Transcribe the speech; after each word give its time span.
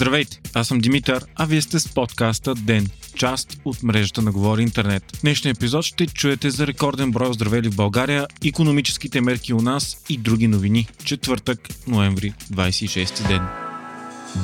Здравейте, 0.00 0.40
аз 0.54 0.68
съм 0.68 0.78
Димитър, 0.78 1.24
а 1.36 1.46
вие 1.46 1.62
сте 1.62 1.80
с 1.80 1.88
подкаста 1.88 2.54
ДЕН, 2.54 2.86
част 3.14 3.56
от 3.64 3.82
мрежата 3.82 4.22
на 4.22 4.32
Говори 4.32 4.62
Интернет. 4.62 5.16
В 5.16 5.20
днешния 5.20 5.50
епизод 5.50 5.84
ще 5.84 6.06
чуете 6.06 6.50
за 6.50 6.66
рекорден 6.66 7.10
брой 7.10 7.28
оздравели 7.28 7.70
в 7.70 7.76
България, 7.76 8.26
економическите 8.44 9.20
мерки 9.20 9.54
у 9.54 9.60
нас 9.60 10.04
и 10.08 10.16
други 10.16 10.48
новини. 10.48 10.88
Четвъртък, 11.04 11.68
ноември, 11.86 12.34
26 12.52 13.28
ден. 13.28 13.42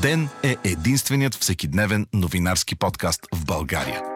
Ден 0.03 0.29
е 0.43 0.57
единственият 0.65 1.35
всекидневен 1.35 2.07
новинарски 2.13 2.77
подкаст 2.77 3.27
в 3.35 3.45
България. 3.45 4.16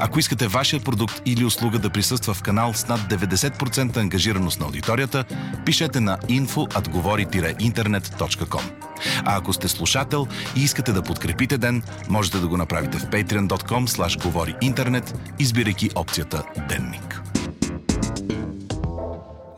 Ако 0.00 0.18
искате 0.18 0.48
вашия 0.48 0.80
продукт 0.80 1.22
или 1.26 1.44
услуга 1.44 1.78
да 1.78 1.90
присъства 1.90 2.34
в 2.34 2.42
канал 2.42 2.74
с 2.74 2.88
над 2.88 3.00
90% 3.00 3.96
ангажираност 3.96 4.60
на 4.60 4.66
аудиторията, 4.66 5.24
пишете 5.64 6.00
на 6.00 6.18
info.atgovori-internet.com. 6.18 8.62
А 9.24 9.36
ако 9.36 9.52
сте 9.52 9.68
слушател 9.68 10.26
и 10.56 10.62
искате 10.62 10.92
да 10.92 11.02
подкрепите 11.02 11.58
ден, 11.58 11.82
можете 12.08 12.38
да 12.38 12.48
го 12.48 12.56
направите 12.56 12.98
в 12.98 13.06
patreon.com 13.06 14.22
говори 14.22 14.54
интернет, 14.60 15.32
избирайки 15.38 15.90
опцията 15.94 16.42
Денник. 16.68 17.27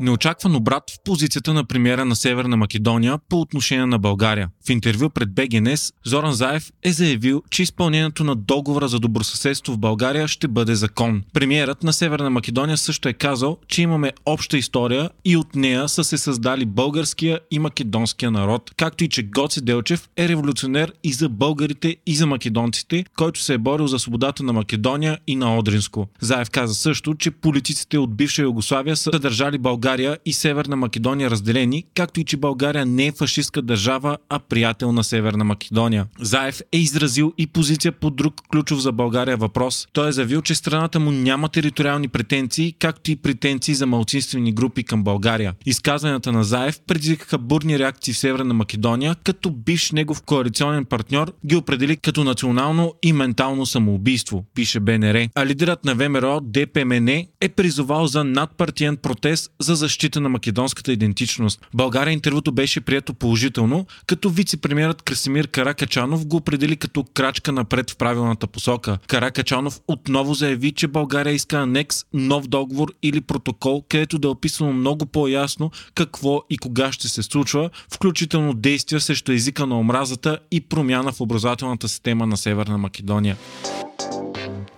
Неочакван 0.00 0.56
обрат 0.56 0.90
в 0.90 0.98
позицията 1.04 1.54
на 1.54 1.64
премиера 1.64 2.04
на 2.04 2.16
Северна 2.16 2.56
Македония 2.56 3.18
по 3.28 3.40
отношение 3.40 3.86
на 3.86 3.98
България. 3.98 4.48
В 4.66 4.70
интервю 4.70 5.10
пред 5.10 5.34
БГНС 5.34 5.92
Зоран 6.06 6.32
Заев 6.32 6.70
е 6.82 6.92
заявил, 6.92 7.42
че 7.50 7.62
изпълнението 7.62 8.24
на 8.24 8.36
договора 8.36 8.88
за 8.88 8.98
добросъседство 8.98 9.72
в 9.72 9.78
България 9.78 10.28
ще 10.28 10.48
бъде 10.48 10.74
закон. 10.74 11.22
Премиерът 11.32 11.82
на 11.82 11.92
Северна 11.92 12.30
Македония 12.30 12.76
също 12.76 13.08
е 13.08 13.12
казал, 13.12 13.58
че 13.68 13.82
имаме 13.82 14.12
обща 14.26 14.58
история 14.58 15.10
и 15.24 15.36
от 15.36 15.54
нея 15.54 15.88
са 15.88 16.04
се 16.04 16.18
създали 16.18 16.66
българския 16.66 17.40
и 17.50 17.58
македонския 17.58 18.30
народ, 18.30 18.70
както 18.76 19.04
и 19.04 19.08
че 19.08 19.22
Гоце 19.22 19.60
Делчев 19.60 20.08
е 20.16 20.28
революционер 20.28 20.92
и 21.04 21.12
за 21.12 21.28
българите 21.28 21.96
и 22.06 22.14
за 22.14 22.26
македонците, 22.26 23.04
който 23.16 23.40
се 23.40 23.54
е 23.54 23.58
борил 23.58 23.86
за 23.86 23.98
свободата 23.98 24.42
на 24.42 24.52
Македония 24.52 25.18
и 25.26 25.36
на 25.36 25.58
Одринско. 25.58 26.08
Заев 26.20 26.50
каза 26.50 26.74
също, 26.74 27.14
че 27.14 27.30
политиците 27.30 27.98
от 27.98 28.16
бивша 28.16 28.42
Югославия 28.42 28.96
са 28.96 29.10
държали 29.10 29.58
България 29.58 29.89
България 29.90 30.18
и 30.26 30.32
Северна 30.32 30.76
Македония 30.76 31.30
разделени, 31.30 31.84
както 31.94 32.20
и 32.20 32.24
че 32.24 32.36
България 32.36 32.86
не 32.86 33.06
е 33.06 33.12
фашистска 33.12 33.62
държава, 33.62 34.18
а 34.28 34.38
приятел 34.38 34.92
на 34.92 35.04
Северна 35.04 35.44
Македония. 35.44 36.06
Заев 36.20 36.60
е 36.72 36.78
изразил 36.78 37.32
и 37.38 37.46
позиция 37.46 37.92
по 37.92 38.10
друг 38.10 38.34
ключов 38.52 38.80
за 38.80 38.92
България 38.92 39.36
въпрос. 39.36 39.88
Той 39.92 40.08
е 40.08 40.12
заявил, 40.12 40.42
че 40.42 40.54
страната 40.54 41.00
му 41.00 41.10
няма 41.10 41.48
териториални 41.48 42.08
претенции, 42.08 42.74
както 42.78 43.10
и 43.10 43.16
претенции 43.16 43.74
за 43.74 43.86
малцинствени 43.86 44.52
групи 44.52 44.84
към 44.84 45.04
България. 45.04 45.54
Изказванията 45.66 46.32
на 46.32 46.44
Заев 46.44 46.80
предизвикаха 46.86 47.38
бурни 47.38 47.78
реакции 47.78 48.14
в 48.14 48.18
Северна 48.18 48.54
Македония, 48.54 49.16
като 49.24 49.50
бивш 49.50 49.92
негов 49.92 50.22
коалиционен 50.22 50.84
партньор 50.84 51.32
ги 51.46 51.56
определи 51.56 51.96
като 51.96 52.24
национално 52.24 52.94
и 53.02 53.12
ментално 53.12 53.66
самоубийство, 53.66 54.44
пише 54.54 54.80
БНР. 54.80 55.28
А 55.34 55.46
лидерът 55.46 55.84
на 55.84 55.94
ВМРО 55.94 56.40
ДПМН 56.40 57.08
е 57.40 57.48
призовал 57.48 58.06
за 58.06 58.24
надпартиен 58.24 58.96
протест 58.96 59.50
за 59.60 59.79
защита 59.80 60.20
на 60.20 60.28
македонската 60.28 60.92
идентичност. 60.92 61.66
България 61.74 62.12
интервюто 62.12 62.52
беше 62.52 62.80
прието 62.80 63.14
положително, 63.14 63.86
като 64.06 64.30
вице-премьерът 64.30 65.02
Красимир 65.02 65.48
Каракачанов 65.48 66.26
го 66.26 66.36
определи 66.36 66.76
като 66.76 67.04
крачка 67.14 67.52
напред 67.52 67.90
в 67.90 67.96
правилната 67.96 68.46
посока. 68.46 68.98
Каракачанов 69.06 69.80
отново 69.88 70.34
заяви, 70.34 70.72
че 70.72 70.88
България 70.88 71.34
иска 71.34 71.56
анекс, 71.56 72.04
нов 72.12 72.48
договор 72.48 72.92
или 73.02 73.20
протокол, 73.20 73.84
където 73.88 74.18
да 74.18 74.28
е 74.28 74.30
описано 74.30 74.72
много 74.72 75.06
по-ясно 75.06 75.70
какво 75.94 76.42
и 76.50 76.58
кога 76.58 76.92
ще 76.92 77.08
се 77.08 77.22
случва, 77.22 77.70
включително 77.94 78.54
действия 78.54 79.00
срещу 79.00 79.32
езика 79.32 79.66
на 79.66 79.78
омразата 79.78 80.38
и 80.50 80.60
промяна 80.60 81.12
в 81.12 81.20
образователната 81.20 81.88
система 81.88 82.26
на 82.26 82.36
Северна 82.36 82.78
Македония. 82.78 83.36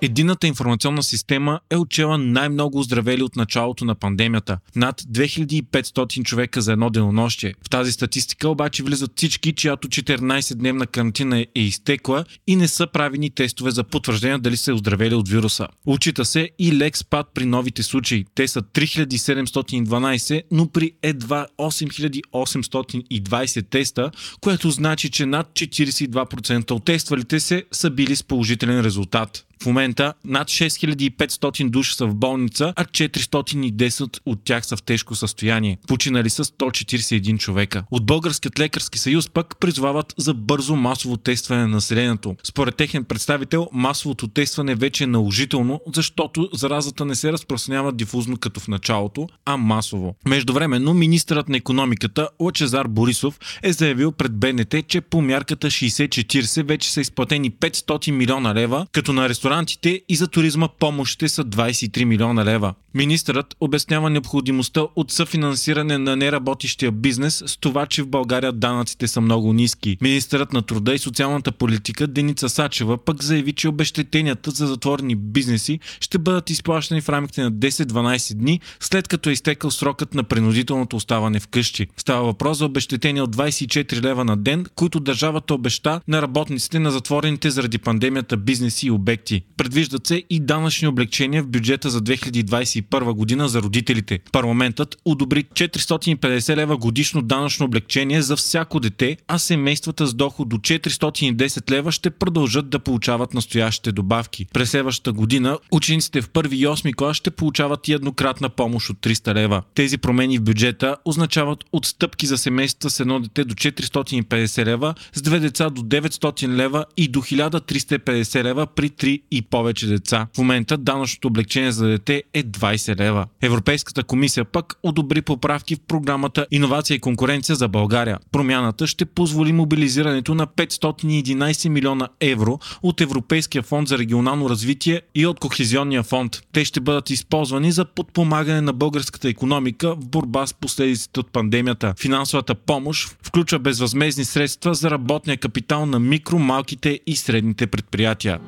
Едината 0.05 0.47
информационна 0.47 1.03
система 1.03 1.61
е 1.71 1.77
отчела 1.77 2.19
най-много 2.19 2.79
оздравели 2.79 3.23
от 3.23 3.37
началото 3.37 3.85
на 3.85 3.95
пандемията– 3.95 4.59
над 4.77 5.03
2500 5.03 6.23
човека 6.23 6.63
за 6.63 6.73
едно 6.73 6.91
денонощие. 6.91 7.55
В 7.67 7.71
тази 7.71 7.93
статистика 7.93 8.49
обаче 8.49 8.83
влизат 8.83 9.13
всички, 9.17 9.53
чиято 9.53 9.89
14-дневна 9.89 10.87
карантина 10.87 11.41
е 11.41 11.61
изтекла 11.61 12.25
и 12.47 12.57
не 12.57 12.69
са 12.69 12.87
правени 12.87 13.31
тестове 13.31 13.71
за 13.71 13.85
потвърждение 13.85 14.39
дали 14.39 14.57
са 14.57 14.75
оздравели 14.75 15.15
от 15.15 15.29
вируса. 15.29 15.69
Учита 15.87 16.25
се 16.25 16.51
и 16.59 16.77
лек 16.77 16.97
спад 16.97 17.27
при 17.34 17.47
новите 17.47 17.83
случаи. 17.83 18.25
Те 18.34 18.49
са 18.49 18.63
3712, 18.63 20.43
но 20.51 20.69
при 20.69 20.93
едва 21.03 21.47
8820 21.59 23.71
теста, 23.71 24.11
което 24.41 24.71
значи, 24.71 25.11
че 25.11 25.27
над 25.27 25.51
42% 25.51 26.71
от 26.71 26.84
тествалите 26.84 27.41
се 27.41 27.65
са 27.73 27.91
били 27.91 28.17
с 28.17 28.23
положителен 28.23 28.81
резултат. 28.81 29.47
В 29.62 29.67
момента 29.67 30.15
над 30.25 30.49
6500 30.49 31.71
души 31.71 31.95
са 31.95 32.06
в 32.06 32.15
болница, 32.15 32.73
а 32.77 32.84
410 32.84 34.21
от 34.27 34.45
тях 34.45 34.67
са 34.67 34.77
в 34.77 34.83
тежко 34.83 35.15
състояние. 35.15 35.78
Починали 35.87 36.31
са 36.31 36.45
141 36.45 37.39
човека. 37.39 37.84
От 37.91 38.06
Българският 38.06 38.59
лекарски 38.59 38.99
съюз 38.99 39.28
пък 39.28 39.56
призвават 39.61 40.15
за 40.19 40.34
бързо 40.34 40.77
масово 40.77 41.17
тестване 41.17 41.61
на 41.61 41.69
населението. 41.69 42.37
Според 42.45 42.77
техен 42.77 43.05
представител, 43.05 43.69
масовото 43.72 44.28
тестване 44.28 44.75
вече 44.75 45.05
е 45.05 45.06
наложително, 45.06 45.81
защото 45.95 46.49
заразата 46.53 47.05
не 47.05 47.15
се 47.15 47.33
разпространява 47.33 47.93
дифузно 47.93 48.37
като 48.37 48.61
в 48.61 48.69
началото, 48.69 49.28
а 49.45 49.56
масово. 49.56 50.15
Междувременно, 50.27 50.95
министърът 50.95 51.49
на 51.49 51.56
економиката 51.56 52.28
Лачезар 52.41 52.87
Борисов 52.87 53.39
е 53.62 53.72
заявил 53.72 54.12
пред 54.12 54.33
БНТ, 54.37 54.75
че 54.89 55.01
по 55.01 55.21
мярката 55.21 55.67
60-40 55.67 56.62
вече 56.62 56.93
са 56.93 57.01
изплатени 57.01 57.51
500 57.51 58.11
милиона 58.11 58.55
лева, 58.55 58.87
като 58.93 59.12
на 59.12 59.28
ресторан 59.28 59.52
ресторантите 59.53 60.03
и 60.09 60.17
за 60.17 60.29
туризма 60.29 60.69
помощите 60.69 61.29
са 61.29 61.45
23 61.45 62.05
милиона 62.05 62.45
лева. 62.45 62.75
Министърът 62.95 63.57
обяснява 63.61 64.11
необходимостта 64.11 64.83
от 64.97 65.11
съфинансиране 65.11 65.99
на 65.99 66.17
неработещия 66.17 66.93
бизнес 66.93 67.43
с 67.47 67.57
това, 67.57 67.87
че 67.87 68.03
в 68.03 68.09
България 68.09 68.53
данъците 68.53 69.09
са 69.09 69.21
много 69.21 69.53
ниски. 69.53 69.97
Министърът 70.01 70.53
на 70.53 70.63
труда 70.63 70.95
и 70.95 70.99
социалната 70.99 71.53
политика 71.53 72.07
Деница 72.07 72.49
Сачева 72.49 72.99
пък 72.99 73.23
заяви, 73.23 73.53
че 73.53 73.69
обещетенията 73.69 74.51
за 74.51 74.67
затворени 74.67 75.17
бизнеси 75.17 75.81
ще 76.01 76.19
бъдат 76.19 76.51
изплащани 76.51 77.01
в 77.01 77.09
рамките 77.09 77.43
на 77.43 77.53
10-12 77.53 78.34
дни, 78.34 78.61
след 78.81 79.09
като 79.09 79.31
е 79.31 79.33
изтекал 79.33 79.71
срокът 79.71 80.15
на 80.15 80.25
принудителното 80.25 80.97
оставане 80.97 81.41
в 81.41 81.49
къщи. 81.49 81.87
Става 81.97 82.25
въпрос 82.25 82.59
за 82.59 82.65
обещетения 82.67 83.25
от 83.25 83.37
24 83.37 84.03
лева 84.03 84.25
на 84.25 84.37
ден, 84.37 84.67
които 84.75 85.01
държавата 85.01 85.55
обеща 85.55 86.01
на 86.09 86.23
работниците 86.23 86.79
на 86.79 86.91
затворените 86.91 87.51
заради 87.51 87.79
пандемията 87.79 88.37
бизнеси 88.37 88.87
и 88.87 88.91
обекти. 88.91 89.41
Предвиждат 89.56 90.06
се 90.06 90.22
и 90.30 90.41
данъчни 90.41 90.88
облегчения 90.88 91.42
в 91.42 91.48
бюджета 91.48 91.91
за 91.91 92.00
2021 92.00 93.12
година 93.12 93.48
за 93.48 93.62
родителите. 93.62 94.19
Парламентът 94.32 94.97
одобри 95.04 95.44
450 95.44 96.56
лева 96.56 96.76
годишно 96.76 97.22
данъчно 97.22 97.66
облегчение 97.66 98.22
за 98.22 98.36
всяко 98.36 98.80
дете, 98.80 99.16
а 99.28 99.38
семействата 99.38 100.06
с 100.06 100.14
доход 100.14 100.48
до 100.48 100.56
410 100.56 101.71
лева 101.71 101.92
ще 101.92 102.10
продължат 102.10 102.71
да 102.71 102.78
получават 102.78 103.34
настоящите 103.34 103.92
добавки. 103.92 104.47
През 104.53 104.71
следващата 104.71 105.12
година 105.12 105.59
учениците 105.72 106.21
в 106.21 106.30
първи 106.30 106.56
и 106.56 106.66
8 106.66 106.95
клас 106.95 107.16
ще 107.16 107.30
получават 107.30 107.88
и 107.88 107.92
еднократна 107.92 108.48
помощ 108.48 108.91
от 108.91 108.97
300 108.97 109.34
лева. 109.34 109.62
Тези 109.74 109.98
промени 109.98 110.38
в 110.38 110.42
бюджета 110.42 110.97
означават 111.04 111.65
отстъпки 111.72 112.27
за 112.27 112.38
семейства 112.38 112.91
с 112.91 113.00
едно 113.00 113.21
дете 113.21 113.45
до 113.45 113.54
450 113.54 114.65
лева, 114.65 114.95
с 115.12 115.22
две 115.22 115.38
деца 115.38 115.71
до 115.71 115.83
900 115.83 116.48
лева 116.48 116.84
и 116.97 117.09
до 117.09 117.21
1350 117.21 118.45
лева 118.45 118.66
при 118.66 118.91
3 118.91 119.22
и 119.33 119.43
повече 119.43 119.87
деца. 119.87 120.27
В 120.34 120.39
момента 120.39 120.79
данъчното 120.79 121.29
облегчение 121.29 121.73
за 121.73 121.87
дете 121.87 122.23
е 122.34 122.43
20 122.43 123.01
лева. 123.01 123.27
Европейската 123.43 124.03
комисия 124.03 124.45
пък 124.45 124.75
одобри 124.83 125.23
поправки 125.23 125.77
в 125.77 125.81
програмата 125.89 126.47
Иновация 126.51 126.95
и 126.95 127.01
конкуренция 127.01 127.57
за 127.57 127.69
България. 127.69 128.19
Промяната 128.33 128.87
ще 128.87 129.05
позволи 129.05 129.53
мобилизирането 129.53 130.34
на 130.34 130.47
511 130.47 131.69
милиона 131.69 132.09
евро 132.21 132.59
от 132.83 133.01
Европейския 133.01 133.63
фонд 133.63 133.89
за 133.89 133.99
регионално 133.99 134.51
развитие 134.51 135.01
и 135.15 135.27
от 135.27 135.41
Кохезионния 135.41 136.03
фонд. 136.03 136.43
Те 136.53 136.65
ще 136.65 136.81
бъдат 136.81 137.11
използвани 137.11 137.73
за 137.73 137.84
подпомагане 137.84 138.61
на 138.61 138.73
българската 138.73 139.29
економика 139.29 139.95
в 139.95 140.07
борба 140.07 140.47
с 140.47 140.55
последиците 140.55 141.21
от 141.21 141.33
пандемията. 141.33 141.95
Финансовата 142.01 142.55
помощ 142.55 143.17
включва 143.23 143.59
безвъзмезни 143.59 144.25
средства 144.25 144.75
за 144.75 144.91
работния 144.91 145.37
капитал 145.37 145.87
на 145.87 145.99
микро, 145.99 146.39
малките 146.39 147.01
и 147.07 147.17
средните 147.17 147.67
предприятия. 147.67 148.39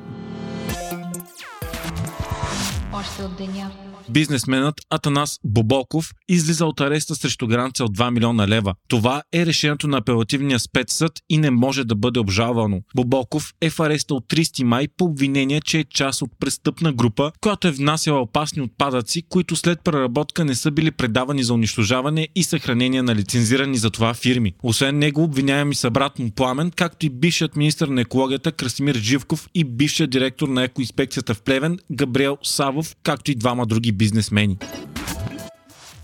Важностите 3.05 3.25
от 3.25 3.35
деня. 3.35 3.71
Бизнесменът 4.09 4.81
Атанас 4.89 5.39
Бобоков 5.43 6.11
излиза 6.29 6.65
от 6.65 6.81
ареста 6.81 7.15
срещу 7.15 7.47
граница 7.47 7.83
от 7.83 7.97
2 7.97 8.11
милиона 8.11 8.47
лева. 8.47 8.73
Това 8.87 9.23
е 9.33 9.45
решението 9.45 9.87
на 9.87 9.97
апелативния 9.97 10.59
спецсъд 10.59 11.11
и 11.29 11.37
не 11.37 11.51
може 11.51 11.83
да 11.83 11.95
бъде 11.95 12.19
обжалвано. 12.19 12.81
Бобоков 12.95 13.53
е 13.61 13.69
в 13.69 13.79
ареста 13.79 14.15
от 14.15 14.25
30 14.27 14.63
май 14.63 14.87
по 14.97 15.05
обвинение, 15.05 15.61
че 15.61 15.79
е 15.79 15.83
част 15.83 16.21
от 16.21 16.29
престъпна 16.39 16.93
група, 16.93 17.31
която 17.41 17.67
е 17.67 17.71
внасяла 17.71 18.21
опасни 18.21 18.61
отпадъци, 18.61 19.23
които 19.29 19.55
след 19.55 19.81
преработка 19.83 20.45
не 20.45 20.55
са 20.55 20.71
били 20.71 20.91
предавани 20.91 21.43
за 21.43 21.53
унищожаване 21.53 22.27
и 22.35 22.43
съхранение 22.43 23.01
на 23.01 23.15
лицензирани 23.15 23.77
за 23.77 23.89
това 23.89 24.13
фирми. 24.13 24.53
Освен 24.63 24.99
него 24.99 25.23
обвиняеми 25.23 25.75
са 25.75 25.91
брат 25.91 26.19
му 26.19 26.31
Пламен, 26.31 26.71
както 26.71 27.05
и 27.05 27.09
бившият 27.09 27.55
министр 27.55 27.87
на 27.87 28.01
екологията 28.01 28.51
Красимир 28.51 28.95
Живков 28.95 29.49
и 29.55 29.63
бившият 29.63 30.09
директор 30.09 30.47
на 30.47 30.63
екоинспекцията 30.63 31.33
в 31.33 31.41
Плевен 31.41 31.79
Габриел 31.91 32.37
Савов, 32.43 32.95
както 33.03 33.31
и 33.31 33.35
двама 33.35 33.65
други 33.65 33.94
бизнесмени. 33.95 34.57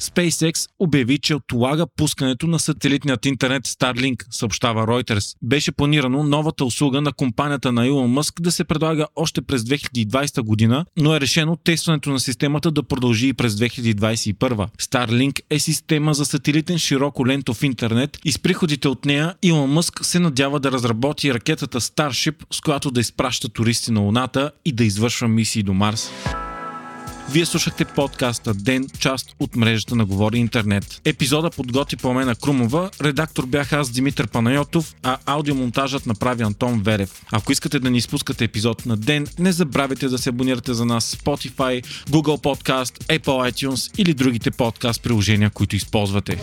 SpaceX 0.02 0.70
обяви, 0.80 1.18
че 1.18 1.36
отлага 1.36 1.86
пускането 1.98 2.48
на 2.48 2.60
сателитният 2.60 3.26
интернет 3.26 3.68
Starlink, 3.68 4.26
съобщава 4.32 4.88
Reuters. 4.88 5.36
Беше 5.42 5.72
планирано 5.72 6.24
новата 6.24 6.66
услуга 6.66 7.02
на 7.02 7.14
компанията 7.14 7.72
на 7.72 7.88
Илон 7.88 8.12
Мъск 8.12 8.42
да 8.42 8.52
се 8.52 8.64
предлага 8.64 9.08
още 9.16 9.42
през 9.42 9.62
2020 9.62 10.42
година, 10.42 10.86
но 10.98 11.16
е 11.16 11.22
решено 11.22 11.56
тестването 11.56 12.10
на 12.10 12.20
системата 12.20 12.72
да 12.72 12.84
продължи 12.84 13.28
и 13.28 13.34
през 13.34 13.54
2021. 13.54 14.68
Starlink 14.82 15.40
е 15.50 15.60
система 15.60 16.14
за 16.14 16.26
сателитен 16.26 16.78
широко 16.78 17.28
лентов 17.28 17.64
интернет 17.64 18.18
и 18.26 18.32
с 18.32 18.40
приходите 18.40 18.88
от 18.88 19.06
нея 19.06 19.36
Илон 19.44 19.72
Мъск 19.72 20.06
се 20.06 20.20
надява 20.20 20.60
да 20.60 20.72
разработи 20.72 21.34
ракетата 21.34 21.82
Starship, 21.82 22.36
с 22.52 22.62
която 22.62 22.92
да 22.92 23.00
изпраща 23.00 23.50
туристи 23.50 23.92
на 23.92 24.00
Луната 24.00 24.52
и 24.66 24.72
да 24.72 24.84
извършва 24.84 25.28
мисии 25.28 25.64
до 25.64 25.74
Марс. 25.74 26.12
Вие 27.32 27.46
слушахте 27.46 27.86
подкаста 27.86 28.54
Ден, 28.54 28.88
част 29.00 29.36
от 29.40 29.56
мрежата 29.56 29.96
на 29.96 30.06
Говори 30.06 30.38
Интернет. 30.38 31.02
Епизода 31.06 31.50
подготви 31.50 31.98
Пламена 31.98 32.36
Крумова, 32.36 32.90
редактор 33.02 33.46
бях 33.46 33.74
аз 33.74 33.90
Димитър 33.90 34.28
Панайотов, 34.28 34.96
а 35.04 35.18
аудиомонтажът 35.26 36.06
направи 36.06 36.44
Антон 36.44 36.82
Верев. 36.84 37.26
Ако 37.32 37.52
искате 37.52 37.80
да 37.80 37.90
ни 37.90 37.98
изпускате 37.98 38.44
епизод 38.44 38.86
на 38.86 38.98
ден, 38.98 39.28
не 39.40 39.52
забравяйте 39.52 40.08
да 40.08 40.18
се 40.18 40.30
абонирате 40.30 40.74
за 40.74 40.86
нас 40.86 41.16
Spotify, 41.16 41.86
Google 42.10 42.42
Podcast, 42.42 43.20
Apple 43.20 43.52
iTunes 43.52 44.00
или 44.00 44.14
другите 44.14 44.52
подкаст 44.52 45.04
приложения, 45.04 45.50
които 45.50 45.76
използвате. 45.76 46.42